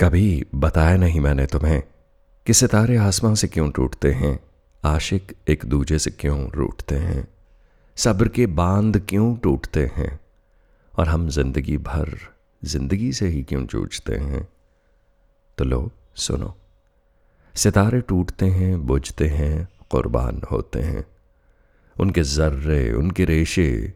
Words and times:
कभी 0.00 0.46
बताया 0.54 0.96
नहीं 0.96 1.20
मैंने 1.20 1.46
तुम्हें 1.46 1.82
कि 2.46 2.52
सितारे 2.52 2.96
आसमां 2.96 3.34
से 3.34 3.48
क्यों 3.48 3.70
टूटते 3.70 4.12
हैं, 4.12 4.40
आशिक 4.84 5.36
एक 5.48 5.64
दूजे 5.64 5.98
से 5.98 6.10
क्यों 6.10 6.50
रूठते 6.50 6.94
हैं, 6.94 7.28
सब्र 7.96 8.28
के 8.28 8.46
बाँध 8.46 9.06
क्यों 9.08 9.36
टूटते 9.36 9.86
हैं, 9.96 10.20
और 10.98 11.08
हम 11.08 11.28
ज़िंदगी 11.28 11.78
भर 11.78 12.18
ज़िंदगी 12.64 13.12
से 13.12 13.28
ही 13.28 13.42
क्यों 13.42 13.66
जूझते 13.66 14.16
हैं। 14.16 14.48
तो 15.58 15.64
लो, 15.64 15.90
सुनो। 16.14 16.56
सितारे 17.54 18.00
टूटते 18.00 18.46
हैं, 18.46 18.86
बुझते 18.86 19.28
हैं, 19.28 19.68
कुर्बान 19.90 20.42
होते 20.50 20.80
हैं। 20.80 21.06
उनके 22.00 22.22
जर्रे, 22.22 22.92
उनके 22.92 23.24
रेशे 23.24 23.92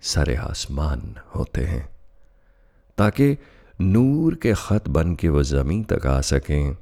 सारे 0.00 0.36
आसमान 0.36 1.16
होते 1.34 1.60
हैं। 1.60 1.88
ताकि 2.98 3.38
नूर 3.80 4.34
के 4.34 4.54
ख़त 4.54 4.88
बन 4.88 5.14
के 5.14 5.28
वो 5.28 5.42
ज़मीन 5.42 5.84
तक 5.84 6.06
आ 6.06 6.20
सकें, 6.20 6.76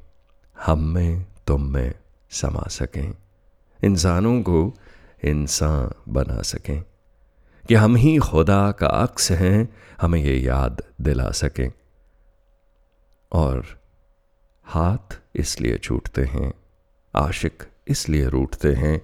हम 0.64 0.84
में, 0.84 1.26
तुम 1.46 1.62
में 1.62 1.94
समा 2.30 2.64
सकें। 2.68 3.14
इंसानों 3.84 4.42
को 4.42 4.74
इंसान 5.24 6.12
बना 6.12 6.42
सकें 6.42 6.84
कि 7.68 7.74
हम 7.74 7.96
ही 7.96 8.18
खुदा 8.18 8.72
का 8.72 8.86
अक्स 8.86 9.32
हैं, 9.32 9.76
हमें 10.00 10.20
ये 10.20 10.36
याद 10.38 10.82
दिला 11.00 11.30
सकें। 11.30 11.72
और 13.32 13.66
हाथ 14.64 15.20
इसलिए 15.34 15.78
छूटते 15.78 16.24
हैं, 16.24 16.52
आशिक 17.16 17.62
इसलिए 17.88 18.28
रूठते 18.28 18.72
हैं, 18.72 19.02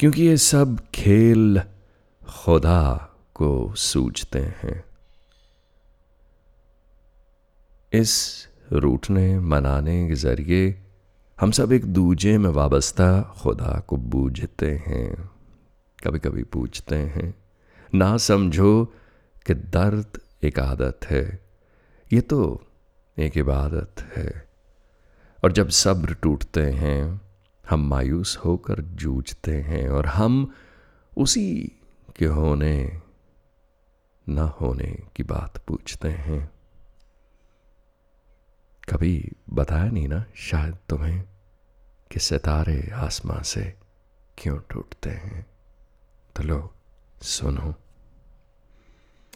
क्योंकि 0.00 0.22
ये 0.22 0.36
सब 0.36 0.78
खेल 0.94 1.62
खुदा 2.28 3.10
को 3.34 3.74
सूझते 3.74 4.38
हैं। 4.38 4.84
इस 7.94 8.46
रूठने 8.72 9.40
मनाने 9.40 10.08
के 10.08 10.14
ज़रिए 10.14 10.82
हम 11.40 11.50
सब 11.50 11.72
एक 11.72 11.84
दूजे 11.84 12.38
में 12.38 12.50
वाबस्ता 12.50 13.22
खुदा 13.22 13.80
को 13.80 13.96
बूझते 13.96 14.70
हैं 14.86 15.30
कभी 16.06 16.18
कभी 16.18 16.42
पूछते 16.42 16.96
हैं। 16.96 17.34
ना 17.94 18.16
समझो 18.16 18.84
कि 19.46 19.54
दर्द 19.54 20.20
एक 20.44 20.58
आदत 20.58 21.00
है, 21.04 21.40
ये 22.12 22.20
तो 22.20 22.66
एक 23.18 23.38
इबादत 23.38 23.94
है। 24.16 24.48
और 25.44 25.52
जब 25.52 25.68
सब्र 25.68 26.14
टूटते 26.14 26.62
हैं, 26.62 27.20
हम 27.70 27.88
मायूस 27.88 28.36
होकर 28.36 28.80
जूझते 28.80 29.56
हैं 29.60 29.88
और 29.88 30.06
हम 30.06 30.52
उसी 31.16 31.80
के 32.16 32.26
होने, 32.26 33.00
ना 34.28 34.42
होने 34.42 34.98
की 35.16 35.22
बात 35.22 35.62
पूछते 35.66 36.08
हैं। 36.08 36.53
कभी 38.88 39.32
बताया 39.50 39.90
नहीं 39.90 40.08
ना, 40.08 40.24
शायद 40.36 40.76
तुम्हें 40.88 41.22
कि 42.12 42.20
सितारे 42.20 42.90
आसमां 42.94 43.42
से 43.42 43.74
क्यों 44.38 44.58
टूटते 44.70 45.10
हैं। 45.10 45.46
तो 46.36 46.42
लो, 46.42 46.74
सुनो। 47.22 47.74